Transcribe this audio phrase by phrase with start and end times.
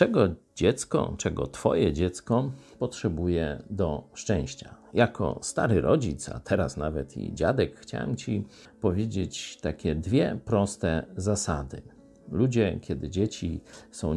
[0.00, 4.74] Czego dziecko, czego Twoje dziecko potrzebuje do szczęścia?
[4.94, 8.44] Jako stary rodzic, a teraz nawet i dziadek, chciałem Ci
[8.80, 11.82] powiedzieć takie dwie proste zasady.
[12.32, 13.60] Ludzie, kiedy dzieci
[13.90, 14.14] są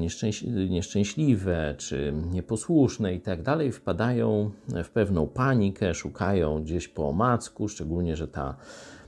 [0.70, 4.52] nieszczęśliwe czy nieposłuszne i tak dalej, wpadają
[4.84, 8.56] w pewną panikę, szukają gdzieś po omacku, szczególnie, że ta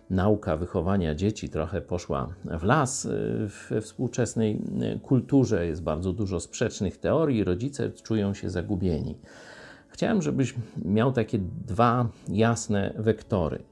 [0.10, 3.08] nauka wychowania dzieci trochę poszła w las
[3.48, 4.62] w współczesnej
[5.04, 5.68] kulturze.
[5.68, 9.18] Jest bardzo dużo sprzecznych teorii, rodzice czują się zagubieni.
[9.90, 13.64] Chciałem, żebyś miał takie dwa jasne wektory.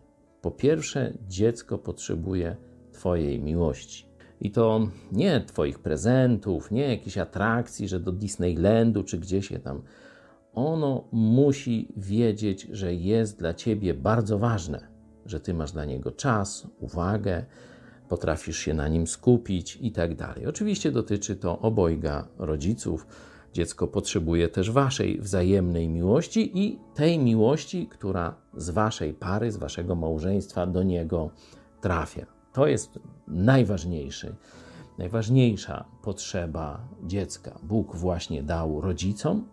[0.41, 2.55] Po pierwsze, dziecko potrzebuje
[2.91, 4.05] Twojej miłości.
[4.41, 9.81] I to nie Twoich prezentów, nie jakichś atrakcji, że do Disneylandu czy gdzieś je tam.
[10.53, 14.92] Ono musi wiedzieć, że jest dla Ciebie bardzo ważne
[15.25, 17.45] że ty masz dla niego czas, uwagę,
[18.09, 20.47] potrafisz się na nim skupić i tak dalej.
[20.47, 23.07] Oczywiście dotyczy to obojga rodziców.
[23.53, 29.95] Dziecko potrzebuje też waszej wzajemnej miłości i tej miłości, która z waszej pary, z waszego
[29.95, 31.29] małżeństwa do niego
[31.81, 32.25] trafia.
[32.53, 34.35] To jest najważniejszy,
[34.97, 37.59] najważniejsza potrzeba dziecka.
[37.63, 39.47] Bóg właśnie dał rodzicom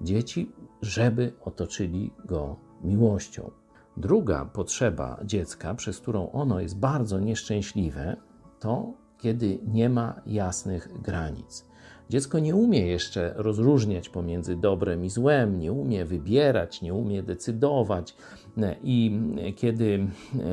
[0.00, 3.50] dzieci, żeby otoczyli go miłością.
[3.96, 8.16] Druga potrzeba dziecka, przez którą ono jest bardzo nieszczęśliwe,
[8.60, 11.66] to kiedy nie ma jasnych granic.
[12.10, 18.16] Dziecko nie umie jeszcze rozróżniać pomiędzy dobrem i złem, nie umie wybierać, nie umie decydować,
[18.82, 19.20] i
[19.56, 20.06] kiedy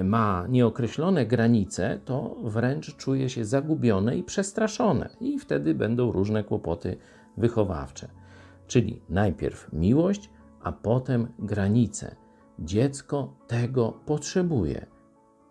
[0.04, 6.98] ma nieokreślone granice, to wręcz czuje się zagubione i przestraszone, i wtedy będą różne kłopoty
[7.38, 8.08] wychowawcze.
[8.68, 10.30] Czyli najpierw miłość,
[10.64, 12.16] a potem granice
[12.60, 14.86] Dziecko tego potrzebuje.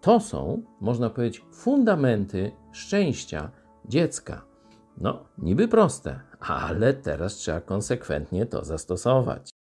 [0.00, 3.50] To są, można powiedzieć, fundamenty szczęścia
[3.88, 4.42] dziecka.
[4.98, 9.50] No, niby proste, ale teraz trzeba konsekwentnie to zastosować.